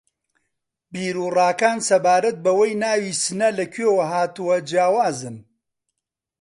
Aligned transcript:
بیر 0.91 1.15
و 1.25 1.27
ڕاکان 1.35 1.77
سەبارەت 1.87 2.37
بەوەی 2.45 2.73
ناوی 2.81 3.19
سنە 3.23 3.49
لە 3.57 3.65
کوێوە 3.73 4.05
ھاتووە 4.11 4.57
جیاوازن 4.69 5.37